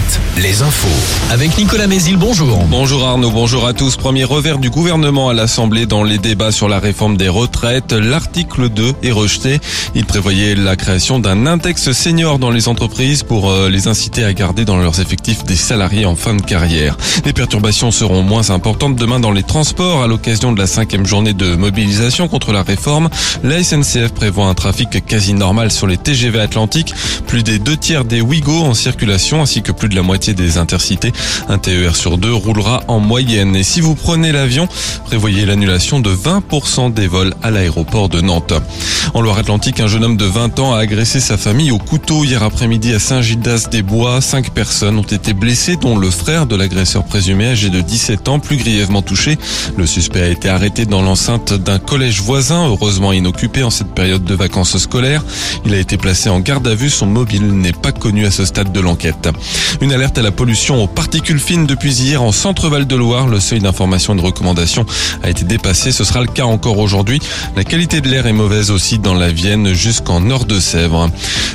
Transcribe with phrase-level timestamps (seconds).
[0.00, 0.88] 7, les infos.
[1.30, 2.64] Avec Nicolas Mézil, bonjour.
[2.70, 3.96] Bonjour Arnaud, bonjour à tous.
[3.96, 7.92] Premier revers du gouvernement à l'Assemblée dans les débats sur la réforme des retraites.
[7.92, 9.60] L'article 2 est rejeté.
[9.94, 14.32] Il prévoyait la création d'un index senior dans les entreprises pour euh, les inciter à
[14.32, 16.96] garder dans leurs effectifs des salariés en fin de carrière.
[17.24, 21.34] Les perturbations seront moins importantes demain dans les transports à l'occasion de la cinquième journée
[21.34, 23.10] de mobilisation contre la réforme.
[23.44, 26.94] La SNCF prévoit un trafic quasi normal sur les TGV Atlantiques.
[27.26, 30.56] Plus des deux tiers des Ouigo en circulation ainsi que plus de la moitié des
[30.56, 31.12] intercités.
[31.48, 33.54] Un TER sur deux roulera en moyenne.
[33.56, 34.68] Et si vous prenez l'avion,
[35.04, 38.54] prévoyez l'annulation de 20% des vols à l'aéroport de Nantes.
[39.12, 42.42] En Loire-Atlantique, un jeune homme de 20 ans a agressé sa famille au couteau hier
[42.42, 44.20] après-midi à Saint-Gildas-des-Bois.
[44.20, 48.38] Cinq personnes ont été blessées, dont le frère de l'agresseur présumé âgé de 17 ans,
[48.38, 49.36] plus grièvement touché.
[49.76, 54.24] Le suspect a été arrêté dans l'enceinte d'un collège voisin, heureusement inoccupé en cette période
[54.24, 55.24] de vacances scolaires.
[55.66, 56.90] Il a été placé en garde à vue.
[56.90, 59.28] Son mobile n'est pas connu à ce stade de l'enquête.
[59.80, 63.28] Une alerte à la pollution aux particules fines depuis hier en centre-val de Loire.
[63.28, 64.84] Le seuil d'information et de recommandation
[65.22, 65.92] a été dépassé.
[65.92, 67.20] Ce sera le cas encore aujourd'hui.
[67.56, 71.10] La qualité de l'air est mauvaise aussi dans la Vienne jusqu'en nord de Sèvres.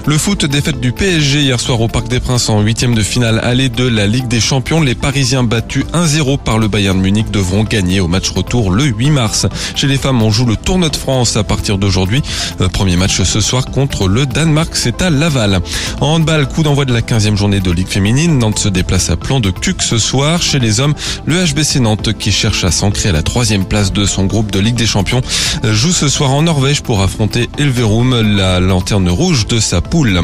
[0.06, 3.40] Le foot défaite du PSG hier soir au Parc des Princes en huitième de finale
[3.44, 4.82] allée de la Ligue des Champions.
[4.82, 9.10] Les Parisiens battus 1-0 par le Bayern Munich devront gagner au match retour le 8
[9.10, 9.46] mars.
[9.76, 12.22] Chez les femmes, on joue le Tournoi de France à partir d'aujourd'hui.
[12.62, 15.60] Euh, premier match ce soir contre le Danemark, c'est à Laval.
[16.02, 18.05] En handball, coup d'envoi de la 15e journée de Ligue féminine.
[18.14, 20.42] Nantes se déplace à plan de Cuc ce soir.
[20.42, 20.94] Chez les hommes,
[21.26, 24.60] le HBC Nantes qui cherche à s'ancrer à la troisième place de son groupe de
[24.60, 25.22] Ligue des Champions
[25.64, 30.22] joue ce soir en Norvège pour affronter Elverum, la lanterne rouge de sa poule.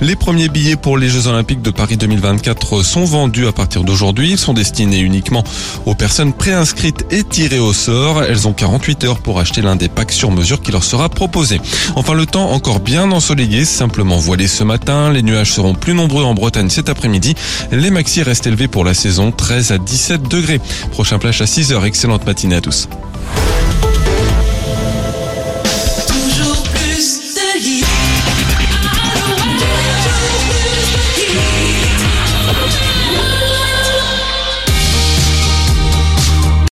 [0.00, 4.32] Les premiers billets pour les Jeux Olympiques de Paris 2024 sont vendus à partir d'aujourd'hui.
[4.32, 5.44] Ils sont destinés uniquement
[5.86, 8.24] aux personnes préinscrites et tirées au sort.
[8.24, 11.60] Elles ont 48 heures pour acheter l'un des packs sur mesure qui leur sera proposé.
[11.94, 15.12] Enfin, le temps encore bien ensoleillé, simplement voilé ce matin.
[15.12, 17.19] Les nuages seront plus nombreux en Bretagne cet après-midi.
[17.72, 20.60] Les maxi restent élevés pour la saison, 13 à 17 degrés.
[20.92, 21.84] Prochain plage à 6 heures.
[21.84, 22.88] Excellente matinée à tous.